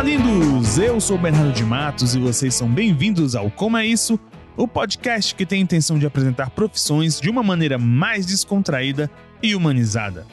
[0.00, 0.78] Olá, lindos!
[0.78, 4.18] Eu sou Bernardo de Matos e vocês são bem-vindos ao Como é Isso,
[4.56, 9.10] o podcast que tem a intenção de apresentar profissões de uma maneira mais descontraída
[9.42, 10.26] e humanizada.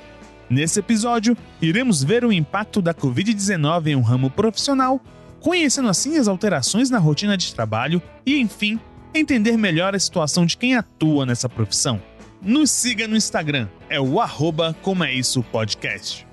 [0.50, 5.02] Nesse episódio, iremos ver o impacto da Covid-19 em um ramo profissional,
[5.42, 8.80] conhecendo assim as alterações na rotina de trabalho e, enfim,
[9.14, 12.02] entender melhor a situação de quem atua nessa profissão.
[12.42, 16.26] Nos siga no Instagram, é o arroba Como é Isso Podcast.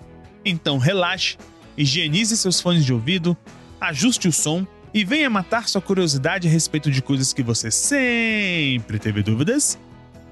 [0.45, 1.37] Então relaxe
[1.77, 3.37] higienize seus fones de ouvido,
[3.81, 8.99] ajuste o som e venha matar sua curiosidade a respeito de coisas que você sempre
[8.99, 9.79] teve dúvidas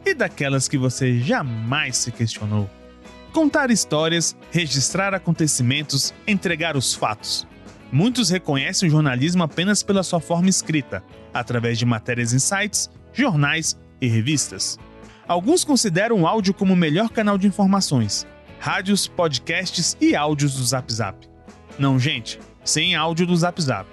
[0.06, 2.70] e daquelas que você jamais se questionou.
[3.32, 7.46] Contar histórias, registrar acontecimentos, entregar os fatos.
[7.90, 13.78] Muitos reconhecem o jornalismo apenas pela sua forma escrita, através de matérias em sites, jornais
[14.00, 14.78] e revistas.
[15.26, 18.26] Alguns consideram o áudio como o melhor canal de informações,
[18.58, 21.31] rádios, podcasts e áudios do Zap Zap.
[21.78, 23.88] Não, gente, sem áudio do Zap Zap.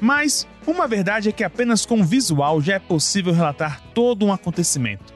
[0.00, 5.12] Mas uma verdade é que apenas com visual já é possível relatar todo um acontecimento.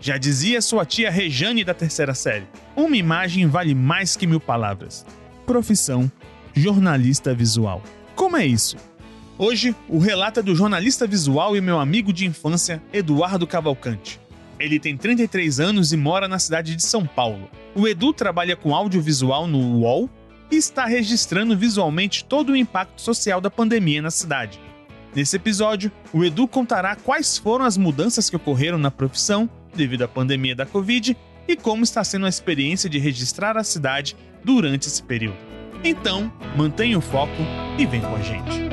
[0.00, 5.04] Já dizia sua tia Rejane da terceira série: uma imagem vale mais que mil palavras.
[5.44, 6.10] Profissão:
[6.54, 7.82] jornalista visual.
[8.14, 8.76] Como é isso?
[9.36, 14.20] Hoje, o relato é do jornalista visual e meu amigo de infância, Eduardo Cavalcante.
[14.58, 17.48] Ele tem 33 anos e mora na cidade de São Paulo.
[17.74, 20.10] O Edu trabalha com audiovisual no UOL
[20.56, 24.60] está registrando visualmente todo o impacto social da pandemia na cidade.
[25.14, 30.08] Nesse episódio, o Edu contará quais foram as mudanças que ocorreram na profissão devido à
[30.08, 31.16] pandemia da Covid
[31.48, 35.38] e como está sendo a experiência de registrar a cidade durante esse período.
[35.82, 37.32] Então, mantenha o foco
[37.78, 38.69] e vem com a gente.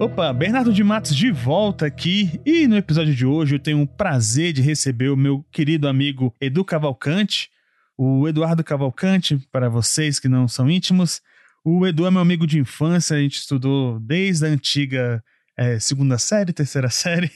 [0.00, 3.86] Opa, Bernardo de Matos de volta aqui e no episódio de hoje eu tenho o
[3.86, 7.50] prazer de receber o meu querido amigo Edu Cavalcante,
[7.98, 11.20] o Eduardo Cavalcante, para vocês que não são íntimos.
[11.62, 15.22] O Edu é meu amigo de infância, a gente estudou desde a antiga
[15.54, 17.30] é, segunda série, terceira série,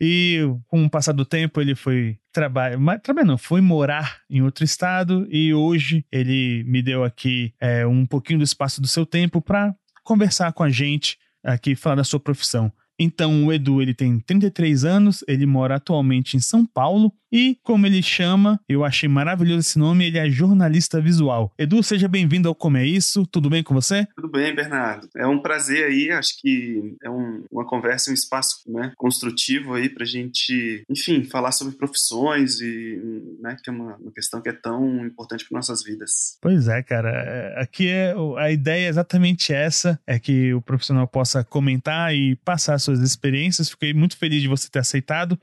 [0.00, 4.64] e com o passar do tempo ele foi trabalhar, trabalhar não, foi morar em outro
[4.64, 9.40] estado e hoje ele me deu aqui é, um pouquinho do espaço do seu tempo
[9.40, 12.72] para conversar com a gente aqui falar da sua profissão.
[12.98, 17.86] Então, o Edu, ele tem 33 anos, ele mora atualmente em São Paulo e, como
[17.86, 21.52] ele chama, eu achei maravilhoso esse nome, ele é jornalista visual.
[21.58, 24.06] Edu, seja bem-vindo ao Como é Isso, tudo bem com você?
[24.16, 25.08] Tudo bem, Bernardo.
[25.16, 29.88] É um prazer aí, acho que é um, uma conversa, um espaço né, construtivo aí
[29.88, 33.00] pra gente, enfim, falar sobre profissões e,
[33.40, 36.38] né, que é uma, uma questão que é tão importante para nossas vidas.
[36.40, 37.10] Pois é, cara.
[37.10, 42.36] É, aqui é a ideia é exatamente essa, é que o profissional possa comentar e
[42.36, 43.70] passar suas experiências.
[43.70, 45.38] Fiquei muito feliz de você ter aceitado.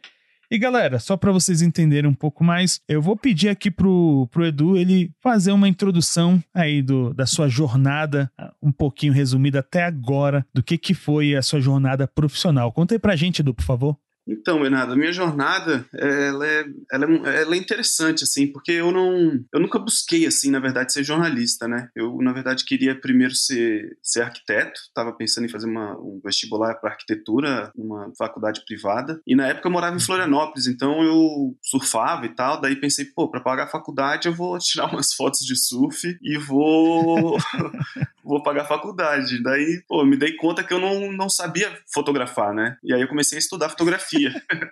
[0.50, 4.46] E galera, só para vocês entenderem um pouco mais, eu vou pedir aqui pro, pro
[4.46, 8.32] Edu ele fazer uma introdução aí do, da sua jornada,
[8.64, 12.72] um pouquinho resumida até agora, do que, que foi a sua jornada profissional.
[12.72, 13.98] Conta aí pra gente, Edu, por favor.
[14.28, 18.92] Então, Bernardo, a minha jornada, ela é, ela, é, ela é interessante, assim, porque eu
[18.92, 21.90] não, eu nunca busquei, assim, na verdade, ser jornalista, né?
[21.96, 26.76] Eu, na verdade, queria primeiro ser, ser arquiteto, estava pensando em fazer uma, um vestibular
[26.76, 32.26] para arquitetura, uma faculdade privada, e na época eu morava em Florianópolis, então eu surfava
[32.26, 35.56] e tal, daí pensei, pô, para pagar a faculdade eu vou tirar umas fotos de
[35.56, 37.38] surf e vou,
[38.24, 39.42] vou pagar a faculdade.
[39.42, 42.78] Daí, pô, me dei conta que eu não, não sabia fotografar, né?
[42.84, 44.44] E aí eu comecei a estudar fotografia fotografia.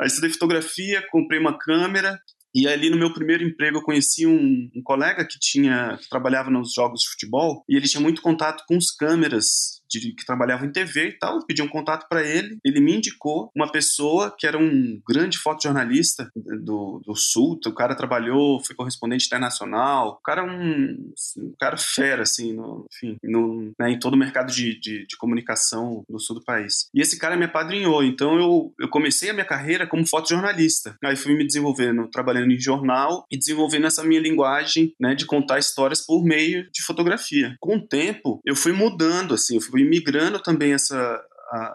[0.00, 2.18] Aí estudei fotografia, comprei uma câmera
[2.54, 6.50] e ali no meu primeiro emprego eu conheci um, um, colega que tinha que trabalhava
[6.50, 10.66] nos jogos de futebol e ele tinha muito contato com os câmeras de, que trabalhava
[10.66, 14.46] em TV e tal, pedi um contato para ele, ele me indicou uma pessoa que
[14.46, 20.42] era um grande fotojornalista do, do Sul, o cara trabalhou, foi correspondente internacional, o cara
[20.42, 24.78] é um, um cara fera, assim, no, enfim, no, né, em todo o mercado de,
[24.78, 26.88] de, de, comunicação do sul do país.
[26.94, 30.96] E esse cara me apadrinhou, então eu, eu comecei a minha carreira como fotojornalista.
[31.04, 35.58] Aí fui me desenvolvendo, trabalhando em jornal e desenvolvendo essa minha linguagem, né, de contar
[35.58, 37.56] histórias por meio de fotografia.
[37.60, 41.20] Com o tempo, eu fui mudando, assim, eu fui migrando também essa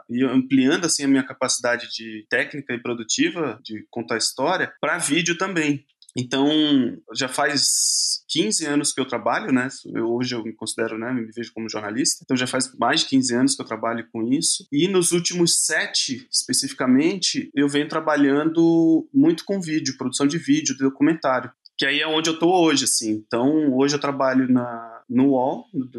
[0.09, 5.37] e ampliando assim a minha capacidade de técnica e produtiva de contar história para vídeo
[5.37, 5.85] também.
[6.17, 6.49] Então,
[7.15, 9.67] já faz 15 anos que eu trabalho, né?
[9.93, 11.13] Eu, hoje eu me considero, né?
[11.13, 12.23] Me vejo como jornalista.
[12.23, 14.67] Então, já faz mais de 15 anos que eu trabalho com isso.
[14.71, 20.83] E nos últimos sete, especificamente, eu venho trabalhando muito com vídeo, produção de vídeo, de
[20.83, 21.51] documentário.
[21.77, 23.11] Que aí é onde eu tô hoje, assim.
[23.25, 25.89] Então, hoje eu trabalho na no UOL, no,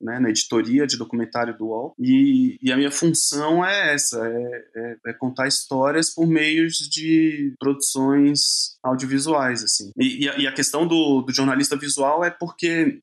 [0.00, 4.64] né, na editoria de documentário do UOL, e, e a minha função é essa, é,
[4.76, 9.90] é, é, contar histórias por meios de produções audiovisuais, assim.
[9.96, 13.00] E, e, a, e a, questão do, do, jornalista visual é porque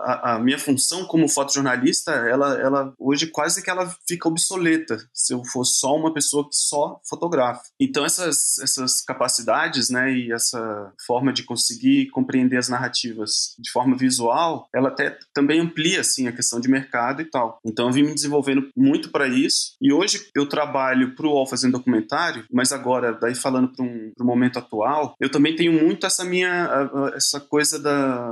[0.00, 5.34] a, a, minha função como fotojornalista, ela, ela hoje quase que ela fica obsoleta se
[5.34, 7.62] eu for só uma pessoa que só fotografa.
[7.80, 13.96] Então essas, essas capacidades, né, e essa forma de conseguir compreender as narrativas de forma
[13.96, 17.58] visual, ela até também amplia assim a questão de mercado e tal.
[17.64, 21.46] Então eu vim me desenvolvendo muito para isso e hoje eu trabalho para o UOL
[21.46, 26.06] fazendo documentário, mas agora daí falando para um pro momento atual, eu também tenho muito
[26.06, 28.30] essa minha essa coisa da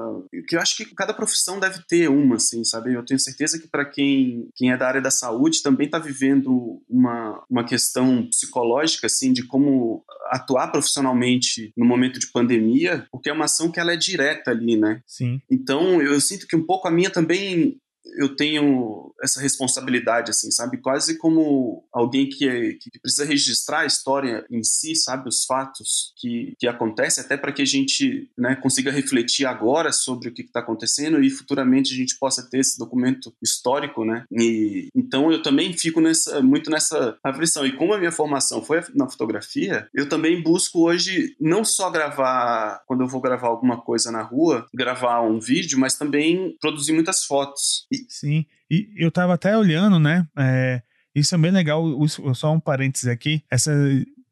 [0.49, 2.95] que eu acho que cada profissão deve ter uma assim, sabe?
[2.95, 6.81] Eu tenho certeza que para quem quem é da área da saúde também está vivendo
[6.89, 13.33] uma uma questão psicológica assim de como atuar profissionalmente no momento de pandemia, porque é
[13.33, 15.01] uma ação que ela é direta ali, né?
[15.07, 15.41] Sim.
[15.51, 17.79] Então, eu sinto que um pouco a minha também
[18.17, 20.79] eu tenho essa responsabilidade, assim, sabe?
[20.79, 25.29] Quase como alguém que, é, que precisa registrar a história em si, sabe?
[25.29, 30.29] Os fatos que, que acontecem, até para que a gente né, consiga refletir agora sobre
[30.29, 34.25] o que está acontecendo e futuramente a gente possa ter esse documento histórico, né?
[34.31, 37.67] E, então eu também fico nessa, muito nessa aflição.
[37.67, 42.83] E como a minha formação foi na fotografia, eu também busco hoje não só gravar,
[42.87, 47.25] quando eu vou gravar alguma coisa na rua, gravar um vídeo, mas também produzir muitas
[47.25, 47.87] fotos.
[47.91, 48.04] E...
[48.09, 50.27] Sim, e eu tava até olhando, né?
[50.37, 50.83] É,
[51.15, 51.85] isso é bem legal,
[52.35, 53.73] só um parênteses aqui, essa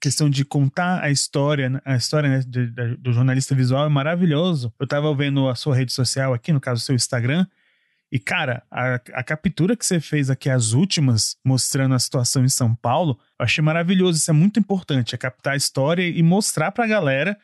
[0.01, 4.73] questão de contar a história, né, a história né, de, do jornalista visual é maravilhoso.
[4.81, 7.47] Eu tava vendo a sua rede social aqui, no caso, o seu Instagram,
[8.13, 12.49] e, cara, a, a, captura que você fez aqui, as últimas, mostrando a situação em
[12.49, 14.19] São Paulo, eu achei maravilhoso.
[14.19, 17.39] Isso é muito importante, é captar a história e mostrar pra galera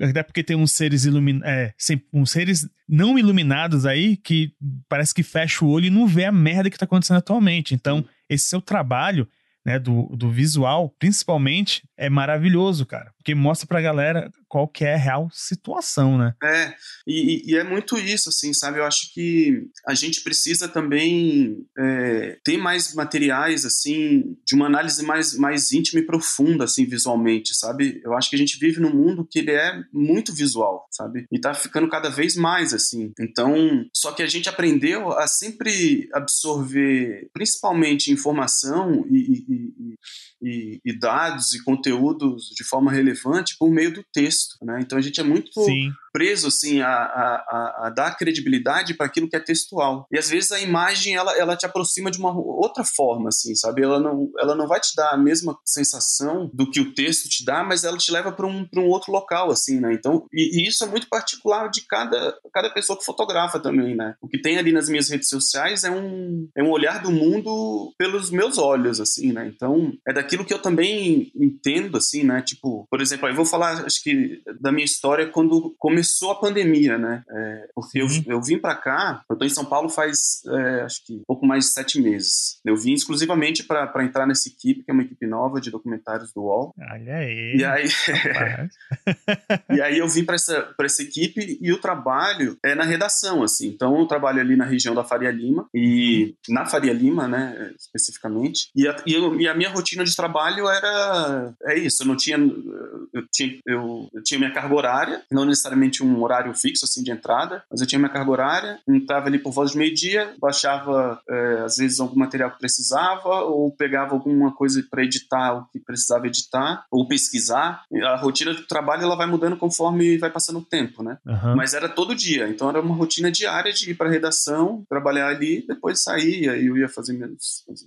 [0.00, 1.74] até porque tem uns seres iluminados, é,
[2.12, 4.52] uns seres não iluminados aí que
[4.88, 7.74] parece que fecha o olho e não vê a merda que tá acontecendo atualmente.
[7.74, 9.28] Então, esse seu trabalho,
[9.64, 13.12] né, do, do visual, principalmente, é maravilhoso, cara.
[13.16, 16.34] Porque mostra pra galera qual que é a real situação, né?
[16.42, 16.74] É,
[17.06, 18.78] e, e, é muito isso, assim, sabe?
[18.78, 25.02] Eu acho que a gente precisa também é, ter mais materiais, assim, de uma análise
[25.02, 28.00] mais, mais íntima e profunda, assim, visualmente, sabe?
[28.04, 31.26] Eu acho que a gente vive num mundo que ele é muito visual, sabe?
[31.32, 33.12] E tá ficando cada vez mais, assim.
[33.18, 39.98] Então, só que a gente aprendeu a sempre absorver, principalmente informação e, e, e,
[40.42, 44.80] e dados e conteúdos de forma relevante por meio do texto, né?
[44.82, 49.28] Então a gente é muito Sim preso assim a, a, a dar credibilidade para aquilo
[49.28, 50.06] que é textual.
[50.10, 53.82] E às vezes a imagem ela, ela te aproxima de uma outra forma, assim, sabe?
[53.82, 57.44] Ela não, ela não vai te dar a mesma sensação do que o texto te
[57.44, 59.92] dá, mas ela te leva para um, um outro local, assim, né?
[59.92, 64.14] Então, e, e, isso é muito particular de cada, cada pessoa que fotografa também, né?
[64.22, 67.92] O que tem ali nas minhas redes sociais é um, é um olhar do mundo
[67.98, 69.52] pelos meus olhos, assim, né?
[69.54, 72.40] Então, é daquilo que eu também entendo, assim, né?
[72.40, 76.40] Tipo, por exemplo, eu vou falar, acho que, da minha história quando comecei começou a
[76.40, 77.22] pandemia, né?
[77.28, 81.04] É, porque eu, eu vim para cá, eu tô em São Paulo faz, é, acho
[81.04, 82.60] que pouco mais de sete meses.
[82.64, 86.42] Eu vim exclusivamente para entrar nessa equipe, que é uma equipe nova de documentários do
[86.42, 86.72] UOL.
[86.78, 87.56] Olha aí.
[87.56, 87.88] E aí,
[89.76, 93.42] e aí eu vim para essa, pra essa equipe e o trabalho é na redação,
[93.42, 93.68] assim.
[93.68, 98.68] Então eu trabalho ali na região da Faria Lima, e na Faria Lima, né, especificamente.
[98.74, 101.54] E a, e, eu, e a minha rotina de trabalho era.
[101.64, 102.36] É isso, eu não tinha.
[102.36, 107.10] Eu tinha, eu, eu tinha minha carga horária, não necessariamente um horário fixo assim de
[107.10, 111.62] entrada, mas eu tinha minha carga horária, entrava ali por volta de meio-dia, baixava é,
[111.64, 116.26] às vezes algum material que precisava, ou pegava alguma coisa para editar o que precisava
[116.26, 117.82] editar, ou pesquisar.
[118.04, 121.18] A rotina do trabalho ela vai mudando conforme vai passando o tempo, né?
[121.26, 121.56] Uhum.
[121.56, 125.64] Mas era todo dia, então era uma rotina diária de ir para redação, trabalhar ali,
[125.66, 127.12] depois sair, aí eu ia fazer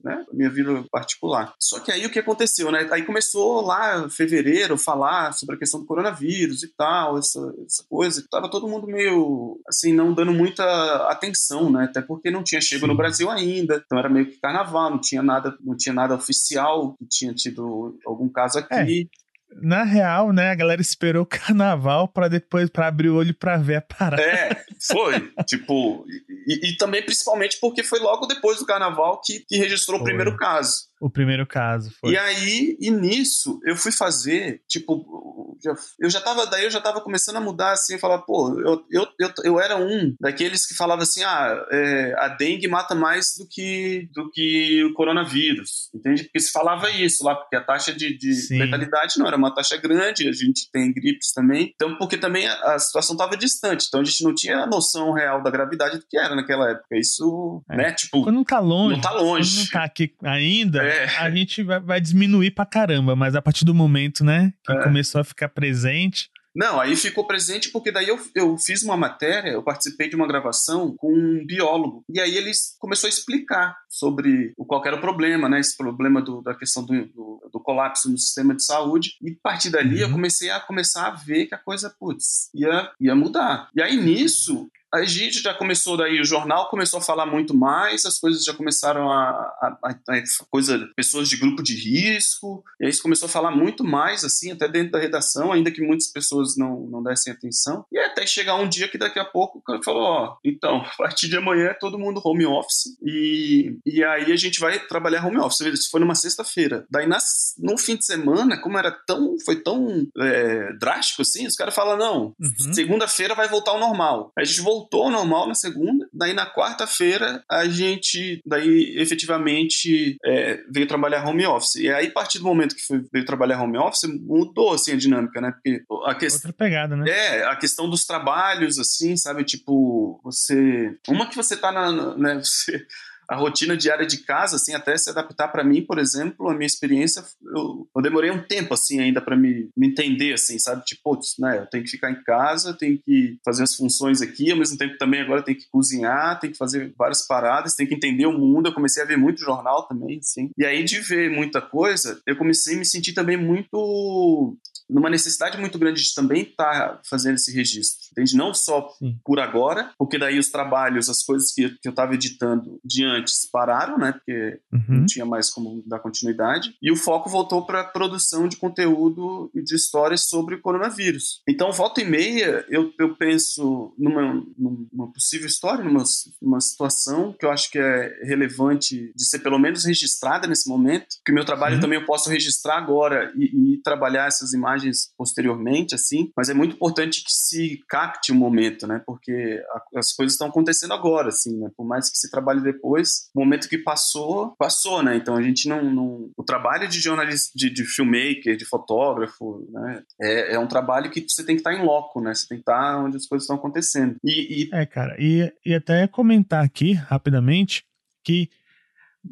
[0.03, 1.53] né, minha vida particular.
[1.59, 2.87] Só que aí o que aconteceu, né?
[2.91, 8.23] Aí começou lá fevereiro falar sobre a questão do coronavírus e tal, essa, essa coisa,
[8.29, 10.63] tava todo mundo meio, assim, não dando muita
[11.09, 11.85] atenção, né?
[11.85, 12.87] Até porque não tinha chego Sim.
[12.87, 16.95] no Brasil ainda, então era meio que carnaval, não tinha nada, não tinha nada oficial
[16.97, 19.09] que tinha tido algum caso aqui.
[19.15, 19.29] É
[19.61, 23.57] na real, né, a galera esperou o carnaval para depois para abrir o olho para
[23.57, 24.21] ver a parada.
[24.21, 25.31] É, foi.
[25.45, 26.05] tipo,
[26.47, 30.03] e, e, também principalmente porque foi logo depois do carnaval que, que registrou foi.
[30.03, 30.88] o primeiro caso.
[30.99, 32.11] O primeiro caso, foi.
[32.11, 35.57] E aí, e nisso, eu fui fazer, tipo,
[35.99, 39.07] eu já tava, daí eu já tava começando a mudar assim, falar, pô, eu, eu,
[39.19, 43.47] eu, eu era um daqueles que falava assim, ah, é, a dengue mata mais do
[43.49, 46.23] que, do que o coronavírus, entende?
[46.23, 49.77] Porque se falava isso lá, porque a taxa de, de letalidade não era uma taxa
[49.77, 54.01] grande, a gente tem gripes também, então porque também a, a situação tava distante, então
[54.01, 57.63] a gente não tinha a noção real da gravidade do que era naquela época, isso,
[57.69, 57.77] é.
[57.77, 58.23] né, tipo...
[58.23, 59.51] Quando não tá longe, não tá longe.
[59.51, 60.88] Quando não tá aqui ainda, é.
[61.19, 64.83] A gente vai, vai diminuir pra caramba, mas a partir do momento, né, que é.
[64.83, 69.51] começou a ficar presente, não, aí ficou presente porque daí eu, eu fiz uma matéria,
[69.51, 72.03] eu participei de uma gravação com um biólogo.
[72.09, 75.59] E aí ele começou a explicar sobre qual era o problema, né?
[75.59, 79.11] Esse problema do, da questão do, do, do, colapso no sistema de saúde.
[79.21, 80.09] E a partir dali uhum.
[80.09, 83.69] eu comecei a começar a ver que a coisa, putz, ia, ia mudar.
[83.75, 88.05] E aí nisso, a gente já começou daí, o jornal começou a falar muito mais,
[88.05, 92.87] as coisas já começaram a, a, a, a coisa, pessoas de grupo de risco, e
[92.87, 96.57] aí começou a falar muito mais, assim, até dentro da redação, ainda que muitas pessoas
[96.57, 99.79] não, não dessem atenção, e até chegar um dia que daqui a pouco o cara
[99.83, 104.31] falou, ó, então, a partir de amanhã é todo mundo home office, e, e aí
[104.31, 108.05] a gente vai trabalhar home office, isso foi numa sexta-feira, daí nas, no fim de
[108.05, 112.73] semana, como era tão, foi tão é, drástico assim, os caras falam, não, uhum.
[112.73, 116.07] segunda-feira vai voltar ao normal, a gente voltou voltou ao normal na segunda.
[116.13, 121.75] Daí na quarta-feira a gente, daí efetivamente é, veio trabalhar home office.
[121.75, 124.97] E aí a partir do momento que foi, veio trabalhar home office mudou assim a
[124.97, 125.51] dinâmica, né?
[125.51, 127.09] Porque a questão outra pegada, né?
[127.09, 129.43] É a questão dos trabalhos assim, sabe?
[129.43, 132.39] Tipo você, uma que você tá na, né?
[132.49, 132.85] Você
[133.29, 136.65] a rotina diária de casa, assim, até se adaptar para mim, por exemplo, a minha
[136.65, 137.23] experiência,
[137.55, 140.83] eu, eu demorei um tempo, assim, ainda para me, me entender, assim, sabe?
[140.83, 144.57] Tipo, né, eu tenho que ficar em casa, tenho que fazer as funções aqui, ao
[144.57, 148.25] mesmo tempo também agora tenho que cozinhar, tenho que fazer várias paradas, tenho que entender
[148.25, 148.67] o mundo.
[148.67, 150.49] Eu comecei a ver muito jornal também, assim.
[150.57, 154.57] E aí, de ver muita coisa, eu comecei a me sentir também muito
[154.89, 158.35] numa necessidade muito grande de também estar tá fazendo esse registro, entende?
[158.35, 159.17] Não só Sim.
[159.23, 163.49] por agora, porque daí os trabalhos, as coisas que, que eu estava editando de antes
[163.49, 164.13] pararam, né?
[164.13, 164.99] Porque uhum.
[164.99, 166.75] não tinha mais como dar continuidade.
[166.81, 171.41] E o foco voltou para a produção de conteúdo e de histórias sobre o coronavírus.
[171.47, 176.03] Então, volta e meia, eu, eu penso numa, numa possível história, numa,
[176.41, 181.07] numa situação que eu acho que é relevante de ser pelo menos registrada nesse momento,
[181.25, 181.81] que o meu trabalho Sim.
[181.81, 186.53] também eu posso registrar agora e, e trabalhar essas imagens imagens posteriormente, assim, mas é
[186.53, 189.01] muito importante que se capte o momento, né?
[189.05, 191.69] Porque a, as coisas estão acontecendo agora, assim, né?
[191.75, 195.17] Por mais que se trabalhe depois, o momento que passou, passou, né?
[195.17, 195.83] Então a gente não.
[195.83, 196.29] não...
[196.37, 200.03] O trabalho de jornalista, de, de filmmaker, de fotógrafo, né?
[200.21, 202.33] É, é, um trabalho que você tem que estar em loco, né?
[202.33, 204.15] Você tem que estar onde as coisas estão acontecendo.
[204.23, 204.69] E, e...
[204.73, 207.83] É, cara, e, e até comentar aqui rapidamente
[208.23, 208.49] que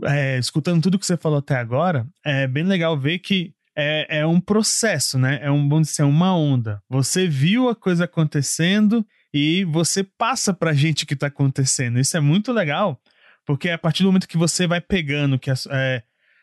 [0.06, 4.26] é, escutando tudo que você falou até agora, é bem legal ver que é, é
[4.26, 5.40] um processo, né?
[5.40, 6.82] É um, vamos dizer, uma onda.
[6.90, 12.00] Você viu a coisa acontecendo e você passa pra gente o que tá acontecendo.
[12.00, 13.00] Isso é muito legal,
[13.46, 16.02] porque a partir do momento que você vai pegando, que a, é,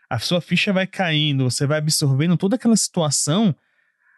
[0.08, 3.54] a sua ficha vai caindo, você vai absorvendo toda aquela situação,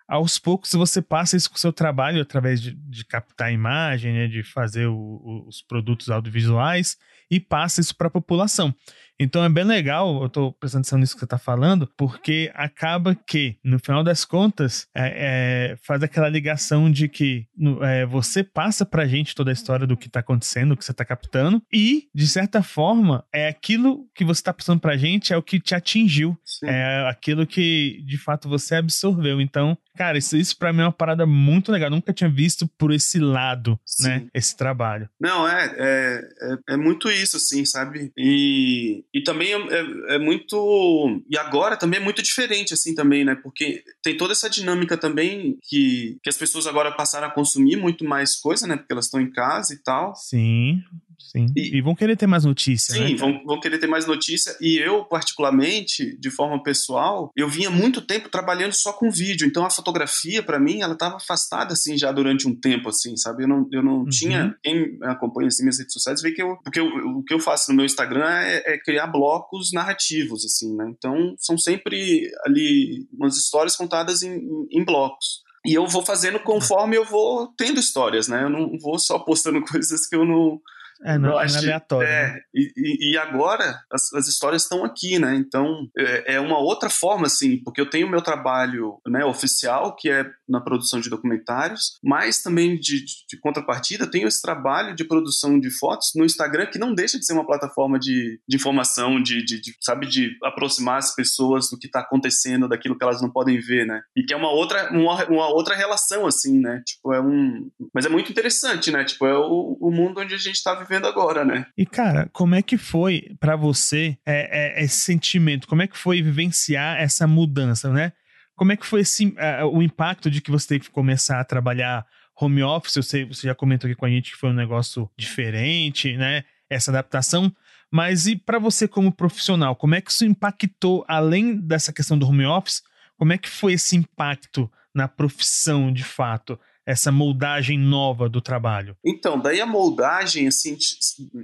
[0.09, 4.13] aos poucos você passa isso com o seu trabalho através de, de captar a imagem,
[4.13, 6.97] né, de fazer o, o, os produtos audiovisuais
[7.31, 8.75] e passa isso para a população.
[9.19, 13.15] Então é bem legal, eu estou prestando atenção nisso que você está falando, porque acaba
[13.15, 17.47] que, no final das contas, é, é, faz aquela ligação de que
[17.83, 20.93] é, você passa pra gente toda a história do que está acontecendo, o que você
[20.93, 25.37] está captando, e, de certa forma, é aquilo que você está passando pra gente é
[25.37, 26.37] o que te atingiu.
[26.45, 26.67] Sim.
[26.67, 29.41] É aquilo que, de fato, você absorveu.
[29.41, 31.91] Então, Cara, isso, isso pra mim é uma parada muito legal.
[31.91, 34.09] nunca tinha visto por esse lado, Sim.
[34.09, 34.27] né?
[34.35, 35.09] Esse trabalho.
[35.21, 38.13] Não, é, é, é, é, muito isso, assim, sabe?
[38.17, 41.23] E, e também é, é, é, muito.
[41.29, 43.35] E agora também é muito diferente, assim, também, né?
[43.35, 48.05] Porque tem toda essa dinâmica também que, que as pessoas agora passaram a consumir muito
[48.05, 48.77] mais coisa, né?
[48.77, 50.15] Porque elas estão em casa e tal.
[50.15, 50.83] Sim.
[51.19, 51.47] Sim.
[51.57, 52.95] E, e, vão querer ter mais notícia.
[52.95, 53.17] Sim, né?
[53.17, 54.57] vão, vão querer ter mais notícia.
[54.61, 59.47] E eu, particularmente, de forma pessoal, eu vinha muito tempo trabalhando só com vídeo.
[59.47, 63.45] Então a fotografia, para mim, ela estava afastada, assim, já durante um tempo, assim, sabe?
[63.45, 64.09] Eu não, eu não uhum.
[64.09, 64.55] tinha.
[64.63, 66.57] Quem acompanha assim, minhas redes sociais vê que eu.
[66.63, 70.75] Porque eu, o que eu faço no meu Instagram é, é, criar blocos narrativos, assim,
[70.77, 70.91] né?
[70.97, 75.47] Então são sempre ali umas histórias contadas em, em, em blocos.
[75.67, 78.45] E eu vou fazendo conforme eu vou tendo histórias, né?
[78.45, 80.61] Eu não vou só postando coisas que eu não
[81.05, 82.09] É, não, não é aleatório.
[82.09, 82.41] É, né?
[82.55, 85.35] e, e, agora as, as histórias estão aqui, né?
[85.35, 90.11] Então é, é, uma outra forma, assim, porque eu tenho meu trabalho né, oficial, que
[90.11, 95.05] é na produção de documentários, mas também de, de, de contrapartida, tenho esse trabalho de
[95.05, 99.23] produção de fotos no Instagram, que não deixa de ser uma plataforma de, de informação,
[99.23, 103.21] de, de, de sabe, de aproximar as pessoas do que está acontecendo, daquilo que elas
[103.21, 104.01] não podem ver, né?
[104.17, 106.83] E que é uma outra, uma, uma outra relação, assim, né?
[106.87, 107.69] Tipo, é um.
[107.93, 109.05] Mas é muito interessante, né?
[109.05, 111.67] Tipo, é o, o mundo onde a gente está vivendo agora, né?
[111.77, 115.67] E, cara, como é que foi para você é, é, esse sentimento?
[115.67, 118.13] Como é que foi vivenciar essa mudança, né?
[118.55, 121.45] Como é que foi esse, uh, o impacto de que você teve que começar a
[121.45, 122.07] trabalhar
[122.41, 122.97] home office?
[122.97, 126.45] Eu sei, você já comentou aqui com a gente que foi um negócio diferente, né?
[126.71, 127.53] Essa adaptação.
[127.91, 132.27] Mas e para você como profissional, como é que isso impactou, além dessa questão do
[132.27, 132.83] home office,
[133.17, 136.59] como é que foi esse impacto na profissão de fato?
[136.87, 138.97] Essa moldagem nova do trabalho?
[139.05, 140.77] Então, daí a moldagem, assim,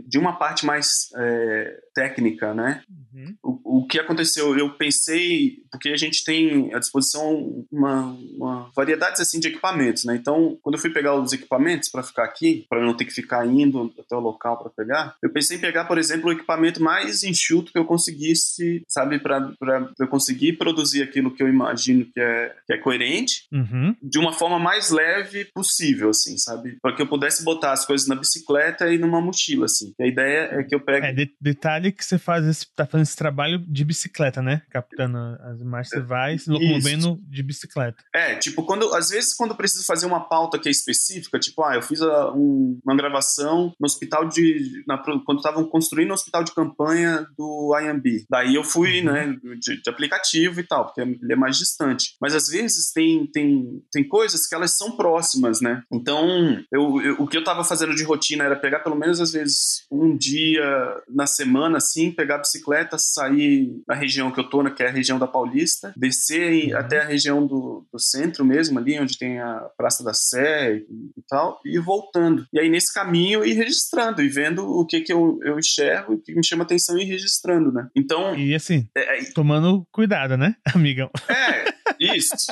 [0.06, 2.82] de uma parte mais é, técnica, né?
[3.12, 3.34] Uhum.
[3.42, 4.56] O, o, que aconteceu?
[4.56, 10.14] Eu pensei, porque a gente tem à disposição uma, uma variedade assim de equipamentos, né?
[10.14, 13.44] Então, quando eu fui pegar os equipamentos para ficar aqui, para não ter que ficar
[13.46, 17.24] indo até o local para pegar, eu pensei em pegar, por exemplo, o equipamento mais
[17.24, 19.52] enxuto que eu conseguisse, sabe, para
[19.98, 23.96] eu conseguir produzir aquilo que eu imagino que é, que é coerente, uhum.
[24.00, 26.76] de uma forma mais leve leve possível, assim, sabe?
[26.80, 29.92] Para que eu pudesse botar as coisas na bicicleta e numa mochila, assim.
[29.98, 31.06] E a ideia é que eu pegue.
[31.06, 34.62] É, de, detalhe que você faz esse, tá fazendo esse trabalho de bicicleta, né?
[34.70, 38.02] Captando as imagens, você vai se locomovendo de bicicleta.
[38.14, 41.64] É, tipo, quando, às vezes, quando eu preciso fazer uma pauta que é específica, tipo,
[41.64, 44.82] ah, eu fiz a, um, uma gravação no hospital de.
[44.86, 48.24] Na, quando estavam construindo o hospital de campanha do IMB.
[48.30, 49.12] Daí eu fui, uhum.
[49.12, 52.16] né, de, de, aplicativo e tal, porque ele é mais distante.
[52.20, 55.82] Mas às vezes tem, tem, tem coisas que elas são próximas próximas, né?
[55.92, 56.26] Então,
[56.72, 59.84] eu, eu, o que eu estava fazendo de rotina era pegar pelo menos, às vezes,
[59.90, 60.62] um dia
[61.08, 64.88] na semana, assim, pegar a bicicleta, sair na região que eu tô, né, que é
[64.88, 66.78] a região da Paulista, descer uhum.
[66.78, 70.86] até a região do, do, centro mesmo, ali onde tem a Praça da Sé e,
[71.16, 72.46] e, tal, e voltando.
[72.52, 76.18] E aí, nesse caminho, ir registrando e vendo o que, que eu, eu enxergo, o
[76.18, 77.88] que me chama atenção e ir registrando, né?
[77.94, 78.34] Então...
[78.34, 81.10] E assim, é, é, tomando cuidado, né, amigão?
[81.28, 81.72] É,
[82.16, 82.46] isso.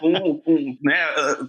[0.00, 0.96] com, com, né,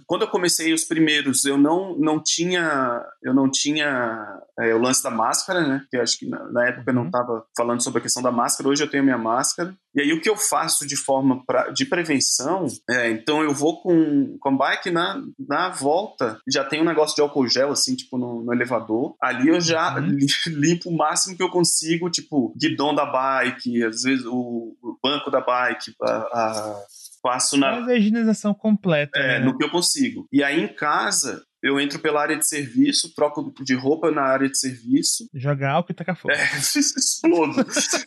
[0.06, 5.02] quando eu comecei os primeiros, eu não, não tinha eu não tinha é, o lance
[5.02, 5.84] da máscara, né?
[5.90, 7.42] Que acho que na, na época eu não estava uhum.
[7.56, 8.68] falando sobre a questão da máscara.
[8.68, 9.74] Hoje eu tenho a minha máscara.
[9.94, 13.80] E aí o que eu faço de forma pra, de prevenção, é, então eu vou
[13.80, 17.94] com, com a bike na, na volta, já tem um negócio de álcool gel, assim,
[17.94, 19.14] tipo no, no elevador.
[19.20, 20.16] Ali eu já uhum.
[20.48, 25.30] limpo o máximo que eu consigo, tipo, guidão da bike, às vezes o, o banco
[25.30, 26.84] da bike, a, a
[27.24, 27.80] passo na.
[27.80, 29.18] Mas a higienização completa.
[29.18, 29.46] É, né?
[29.46, 30.28] no que eu consigo.
[30.30, 34.46] E aí em casa, eu entro pela área de serviço, troco de roupa na área
[34.46, 35.26] de serviço.
[35.32, 36.34] Joga álcool e taca fogo.
[36.34, 37.64] É, explodo.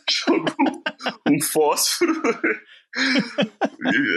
[0.08, 0.54] Jogo
[1.28, 2.22] um fósforo.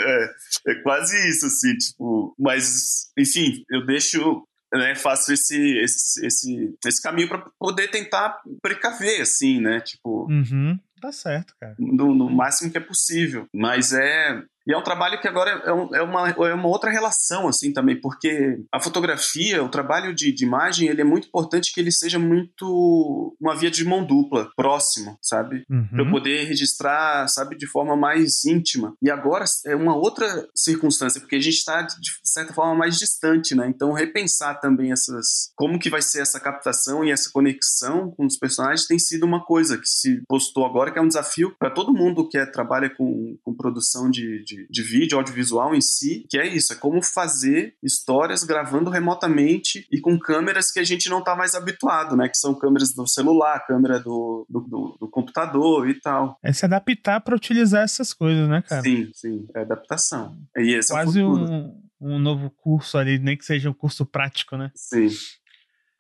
[0.07, 0.29] é,
[0.67, 2.35] é quase isso, assim, tipo.
[2.37, 9.21] Mas, enfim, eu deixo né, faço esse, esse, esse, esse caminho para poder tentar precaver,
[9.21, 9.81] assim, né?
[9.81, 10.27] Tipo.
[10.29, 11.75] Uhum, tá certo, cara.
[11.79, 13.47] No, no máximo que é possível.
[13.53, 14.41] Mas é.
[14.67, 17.74] E é um trabalho que agora é, um, é, uma, é uma outra relação, assim,
[17.74, 21.91] também, porque a fotografia, o trabalho de, de, imagem, ele é muito importante que ele
[21.91, 25.65] seja muito uma via de mão dupla, próximo, sabe?
[25.69, 25.88] Uhum.
[25.88, 28.93] Pra eu poder registrar, sabe, de forma mais íntima.
[29.02, 33.56] E agora é uma outra circunstância, porque a gente está, de certa forma, mais distante,
[33.56, 33.67] né?
[33.67, 35.52] Então, repensar também essas...
[35.56, 39.43] como que vai ser essa captação e essa conexão com os personagens tem sido uma
[39.43, 42.89] coisa que se postou agora, que é um desafio para todo mundo que é, trabalha
[42.89, 46.75] com, com produção de, de de, de vídeo, audiovisual em si, que é isso, é
[46.75, 52.15] como fazer histórias gravando remotamente e com câmeras que a gente não está mais habituado,
[52.15, 52.27] né?
[52.27, 56.37] Que são câmeras do celular, câmera do, do, do, do computador e tal.
[56.43, 58.81] É se adaptar para utilizar essas coisas, né, cara?
[58.81, 60.37] Sim, sim, é adaptação.
[60.57, 64.57] E esse Quase é um, um novo curso ali, nem que seja um curso prático,
[64.57, 64.71] né?
[64.75, 65.07] Sim.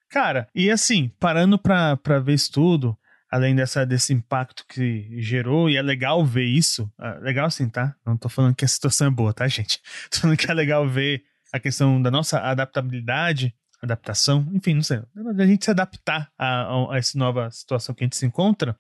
[0.09, 2.97] Cara, e assim, parando pra, pra ver isso tudo,
[3.31, 6.91] além dessa, desse impacto que gerou, e é legal ver isso.
[6.99, 7.95] É legal assim, tá?
[8.05, 9.79] Não tô falando que a situação é boa, tá, gente?
[10.11, 15.01] Tô falando que é legal ver a questão da nossa adaptabilidade, adaptação, enfim, não sei,
[15.39, 18.77] a gente se adaptar a, a essa nova situação que a gente se encontra.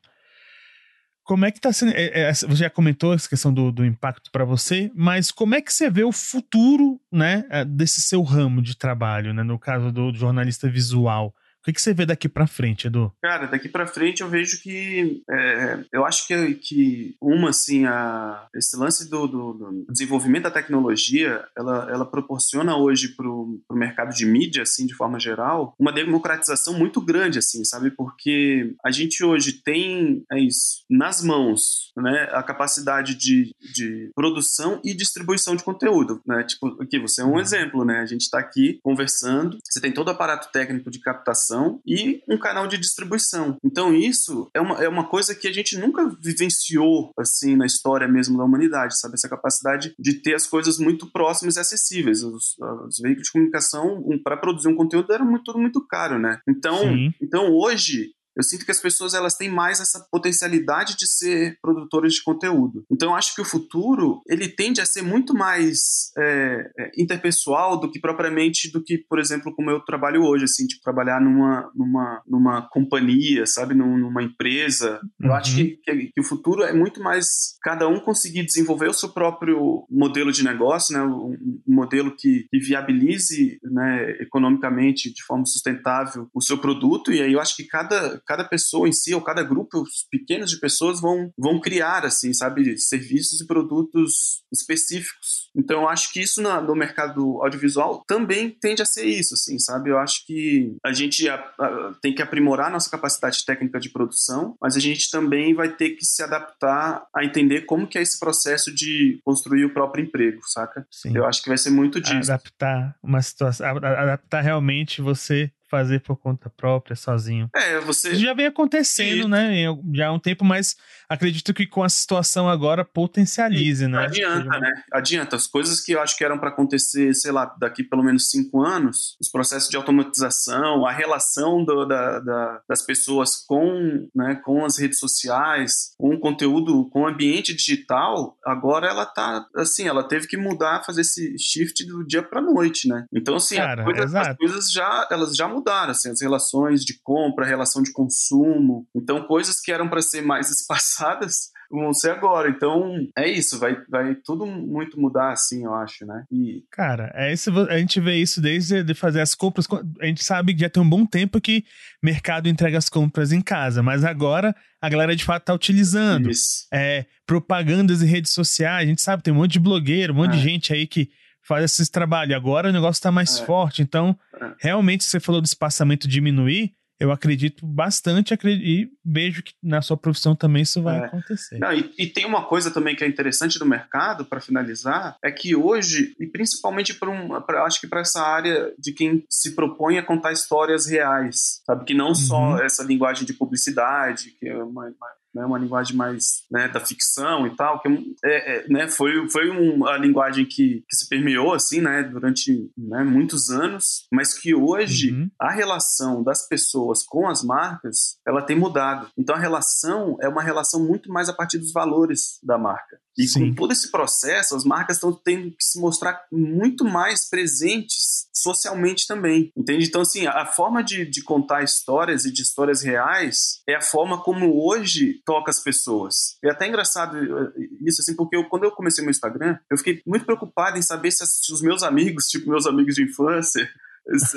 [1.23, 1.93] Como é que tá sendo?
[1.95, 5.61] É, é, você já comentou essa questão do, do impacto para você, mas como é
[5.61, 9.91] que você vê o futuro, né, é, desse seu ramo de trabalho, né, no caso
[9.91, 11.33] do jornalista visual?
[11.61, 13.13] O que, que você vê daqui para frente, Edu?
[13.21, 18.47] Cara, daqui para frente eu vejo que é, eu acho que, que uma assim a
[18.55, 24.11] esse lance do, do, do desenvolvimento da tecnologia, ela, ela proporciona hoje para o mercado
[24.11, 27.91] de mídia, assim, de forma geral, uma democratização muito grande, assim, sabe?
[27.91, 32.27] Porque a gente hoje tem é isso nas mãos, né?
[32.31, 36.43] A capacidade de, de produção e distribuição de conteúdo, né?
[36.43, 37.39] Tipo aqui você é um uhum.
[37.39, 37.99] exemplo, né?
[37.99, 41.50] A gente está aqui conversando, você tem todo o aparato técnico de captação
[41.85, 43.57] e um canal de distribuição.
[43.63, 48.07] Então isso é uma, é uma coisa que a gente nunca vivenciou assim na história
[48.07, 49.15] mesmo da humanidade, sabe?
[49.15, 52.23] Essa capacidade de ter as coisas muito próximas e acessíveis.
[52.23, 56.19] Os, os veículos de comunicação, um, para produzir um conteúdo, era muito, tudo muito caro,
[56.19, 56.39] né?
[56.47, 56.77] Então,
[57.21, 62.13] então hoje eu sinto que as pessoas elas têm mais essa potencialidade de ser produtoras
[62.13, 62.83] de conteúdo.
[62.91, 67.79] Então eu acho que o futuro ele tende a ser muito mais é, é, interpessoal
[67.79, 71.71] do que propriamente do que, por exemplo, como eu trabalho hoje, assim, tipo trabalhar numa
[71.75, 74.99] numa numa companhia, sabe, numa empresa.
[75.19, 75.35] Eu uhum.
[75.35, 79.09] acho que, que, que, o futuro é muito mais cada um conseguir desenvolver o seu
[79.09, 81.35] próprio modelo de negócio, né, um,
[81.67, 87.11] um modelo que, que viabilize, né, economicamente de forma sustentável o seu produto.
[87.11, 90.59] E aí eu acho que cada cada pessoa em si, ou cada grupo pequeno de
[90.59, 95.49] pessoas vão, vão criar, assim, sabe, serviços e produtos específicos.
[95.55, 99.59] Então, eu acho que isso na, no mercado audiovisual também tende a ser isso, assim,
[99.59, 99.89] sabe?
[99.89, 104.55] Eu acho que a gente a, a, tem que aprimorar nossa capacidade técnica de produção,
[104.61, 108.19] mas a gente também vai ter que se adaptar a entender como que é esse
[108.19, 110.85] processo de construir o próprio emprego, saca?
[110.89, 111.15] Sim.
[111.15, 112.31] Eu acho que vai ser muito disso.
[112.31, 117.49] Adaptar uma situação, adaptar realmente você fazer por conta própria, sozinho.
[117.55, 118.13] É, você.
[118.13, 119.29] Já vem acontecendo, e...
[119.29, 119.65] né?
[119.93, 120.75] Já há um tempo, mas
[121.07, 124.03] acredito que com a situação agora potencialize, e né?
[124.03, 124.71] Adianta, né?
[124.91, 125.37] Adianta.
[125.37, 128.61] As coisas que eu acho que eram para acontecer, sei lá, daqui pelo menos cinco
[128.61, 134.65] anos, os processos de automatização, a relação do, da, da, das pessoas com, né, com
[134.65, 140.05] as redes sociais, com o conteúdo, com o ambiente digital, agora ela tá, assim, ela
[140.05, 143.05] teve que mudar, fazer esse shift do dia para noite, né?
[143.13, 146.99] Então, assim, Cara, coisa, as coisas já, elas já mudaram mudaram, assim, as relações de
[147.03, 148.87] compra, a relação de consumo.
[148.95, 152.49] Então, coisas que eram para ser mais espaçadas vão ser agora.
[152.49, 156.25] Então, é isso, vai, vai tudo muito mudar, assim, eu acho, né?
[156.29, 156.63] E...
[156.71, 159.67] Cara, é isso, a gente vê isso desde de fazer as compras.
[160.01, 161.63] A gente sabe que já tem um bom tempo que
[162.03, 166.29] mercado entrega as compras em casa, mas agora a galera de fato tá utilizando.
[166.29, 166.67] Isso.
[166.73, 170.33] É, propagandas em redes sociais, a gente sabe, tem um monte de blogueiro, um monte
[170.33, 170.37] é.
[170.37, 171.09] de gente aí que
[171.41, 172.35] faz esses trabalhos.
[172.35, 173.45] Agora o negócio está mais é.
[173.45, 173.81] forte.
[173.81, 174.53] Então, é.
[174.59, 176.73] realmente, você falou do espaçamento diminuir.
[177.01, 181.05] Eu acredito bastante e vejo que na sua profissão também isso vai é.
[181.05, 181.57] acontecer.
[181.57, 185.31] Não, e, e, tem uma coisa também que é interessante do mercado, para finalizar, é
[185.31, 189.55] que hoje, e principalmente para um, pra, acho que para essa área de quem se
[189.55, 191.85] propõe a contar histórias reais, sabe?
[191.85, 192.15] Que não uhum.
[192.15, 196.79] só essa linguagem de publicidade, que é uma, uma né, uma linguagem mais né, da
[196.79, 197.87] ficção e tal, que
[198.23, 203.03] é, é, né, foi, foi uma linguagem que, que se permeou assim, né, durante né,
[203.03, 205.29] muitos anos, mas que hoje uhum.
[205.39, 209.09] a relação das pessoas com as marcas ela tem mudado.
[209.17, 212.99] Então a relação é uma relação muito mais a partir dos valores da marca.
[213.17, 213.49] E Sim.
[213.49, 219.05] com todo esse processo, as marcas estão tendo que se mostrar muito mais presentes socialmente
[219.05, 219.85] também, entende?
[219.85, 224.23] Então, assim, a forma de, de contar histórias e de histórias reais é a forma
[224.23, 226.37] como hoje toca as pessoas.
[226.43, 227.51] É até engraçado eh,
[227.85, 231.11] isso, assim, porque eu, quando eu comecei meu Instagram, eu fiquei muito preocupado em saber
[231.11, 231.23] se
[231.53, 233.69] os meus amigos, tipo meus amigos de infância,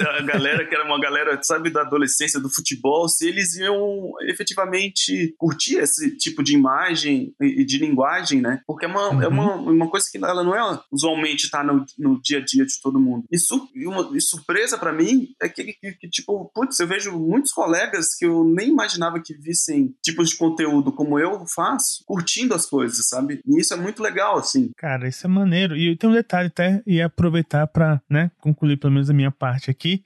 [0.01, 5.35] a galera que era uma galera, sabe, da adolescência, do futebol, se eles iam efetivamente
[5.39, 8.61] curtir esse tipo de imagem e de linguagem, né?
[8.67, 9.23] Porque é uma, uhum.
[9.23, 12.65] é uma, uma coisa que ela não é usualmente tá no, no dia a dia
[12.65, 13.25] de todo mundo.
[13.31, 16.87] E, su, e uma e surpresa para mim é que, que, que, tipo, putz, eu
[16.87, 22.03] vejo muitos colegas que eu nem imaginava que vissem tipos de conteúdo como eu faço,
[22.07, 23.41] curtindo as coisas, sabe?
[23.47, 24.71] E isso é muito legal, assim.
[24.77, 25.77] Cara, isso é maneiro.
[25.77, 29.64] E tem um detalhe até, e aproveitar para, né, concluir pelo menos a minha parte
[29.65, 30.03] parte aqui.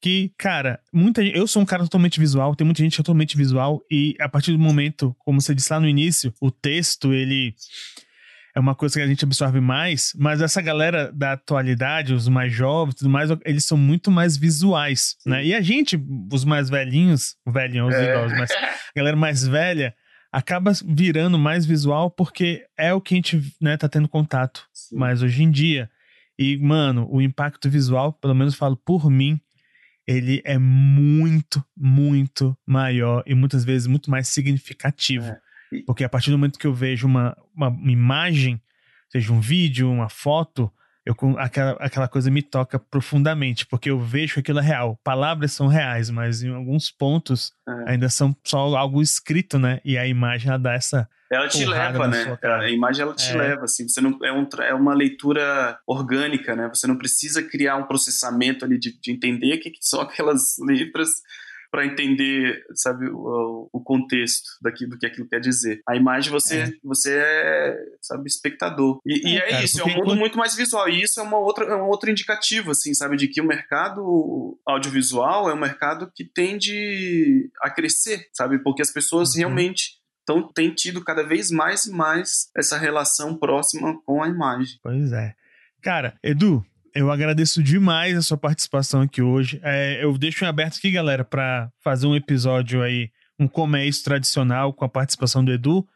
[0.00, 4.16] Que, cara, muita eu sou um cara totalmente visual, tem muita gente totalmente visual, e
[4.20, 7.54] a partir do momento, como você disse lá no início, o texto, ele
[8.54, 12.52] é uma coisa que a gente absorve mais, mas essa galera da atualidade, os mais
[12.52, 15.30] jovens, tudo mais, eles são muito mais visuais, Sim.
[15.30, 15.44] né?
[15.44, 15.96] E a gente,
[16.32, 18.10] os mais velhinhos, velhinhos, é.
[18.10, 19.94] idosos, mas a galera mais velha
[20.32, 24.96] acaba virando mais visual porque é o que a gente, né, tá tendo contato Sim.
[24.96, 25.88] mais hoje em dia.
[26.42, 29.40] E, mano, o impacto visual, pelo menos falo por mim,
[30.04, 35.26] ele é muito, muito maior e muitas vezes muito mais significativo.
[35.26, 35.38] É.
[35.86, 38.60] Porque a partir do momento que eu vejo uma, uma imagem,
[39.08, 40.70] seja um vídeo, uma foto,
[41.04, 44.98] eu, aquela, aquela coisa me toca profundamente, porque eu vejo que aquilo é real.
[45.02, 47.92] Palavras são reais, mas em alguns pontos é.
[47.92, 49.80] ainda são só algo escrito, né?
[49.84, 51.08] E a imagem ela dá essa.
[51.30, 52.38] Ela te leva, né?
[52.42, 53.36] A imagem ela te é.
[53.36, 53.88] leva, assim.
[53.88, 56.68] Você não, é, um, é uma leitura orgânica, né?
[56.68, 60.56] Você não precisa criar um processamento ali de, de entender o que, que são aquelas
[60.64, 61.10] letras
[61.72, 65.80] para entender, sabe, o, o, contexto daquilo do que aquilo quer dizer.
[65.88, 66.72] A imagem você é.
[66.84, 69.00] você é, sabe, espectador.
[69.06, 70.86] E é, e é cara, isso, é um mundo muito mais visual.
[70.90, 74.60] E isso é uma outra é um outro indicativo, assim, sabe, de que o mercado
[74.66, 79.38] audiovisual é um mercado que tende a crescer, sabe, porque as pessoas uhum.
[79.38, 84.78] realmente então tem tido cada vez mais e mais essa relação próxima com a imagem.
[84.82, 85.34] Pois é.
[85.80, 89.60] Cara, Edu, eu agradeço demais a sua participação aqui hoje.
[89.62, 94.72] É, eu deixo em aberto aqui, galera, para fazer um episódio aí, um comércio tradicional
[94.72, 95.86] com a participação do Edu.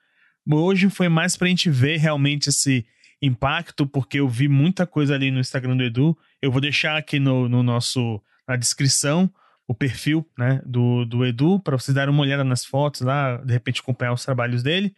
[0.50, 2.86] Hoje foi mais pra gente ver realmente esse
[3.20, 6.16] impacto, porque eu vi muita coisa ali no Instagram do Edu.
[6.40, 9.30] Eu vou deixar aqui no, no nosso na descrição
[9.68, 13.52] o perfil né, do, do Edu para vocês darem uma olhada nas fotos lá, de
[13.52, 14.94] repente acompanhar os trabalhos dele.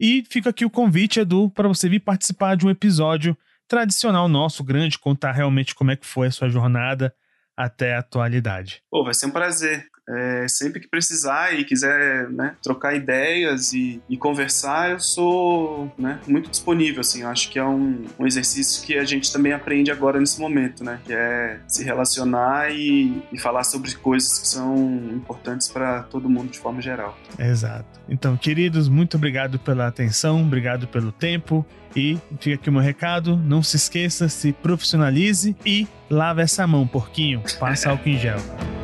[0.00, 3.36] E fica aqui o convite, Edu, para você vir participar de um episódio
[3.68, 7.14] tradicional nosso, grande, contar realmente como é que foi a sua jornada
[7.56, 8.82] até a atualidade.
[8.90, 9.86] Pô, vai ser um prazer.
[10.08, 16.18] É, sempre que precisar e quiser né, trocar ideias e, e, conversar, eu sou né,
[16.26, 17.00] muito disponível.
[17.00, 20.40] Assim, eu acho que é um, um, exercício que a gente também aprende agora nesse
[20.40, 20.98] momento, né?
[21.04, 24.74] Que é se relacionar e, e falar sobre coisas que são
[25.12, 27.18] importantes para todo mundo de forma geral.
[27.38, 28.00] Exato.
[28.08, 31.66] Então, queridos, muito obrigado pela atenção, obrigado pelo tempo.
[31.94, 36.86] E fica aqui o meu recado: não se esqueça, se profissionalize e lave essa mão,
[36.86, 37.42] porquinho.
[37.58, 38.38] Passa álcool em gel.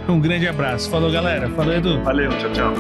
[0.09, 0.91] Um grande abraço.
[0.91, 1.49] Falou, galera.
[1.51, 2.03] Falou, Edu.
[2.03, 2.75] Valeu, tchau, tchau.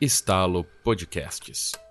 [0.00, 1.87] Estalo Podcasts.